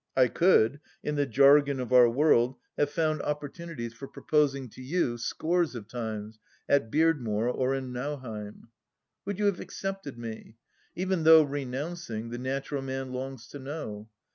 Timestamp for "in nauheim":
7.75-8.69